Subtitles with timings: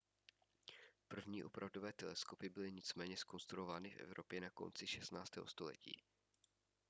[1.07, 5.31] první opravdové teleskopy byly nicméně zkonstruovány v evropě na konci 16.
[5.47, 6.01] století